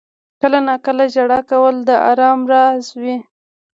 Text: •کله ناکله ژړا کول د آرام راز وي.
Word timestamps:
•کله 0.41 0.59
ناکله 0.67 1.05
ژړا 1.13 1.39
کول 1.49 1.75
د 1.89 1.91
آرام 2.09 2.39
راز 2.51 2.85
وي. 3.01 3.15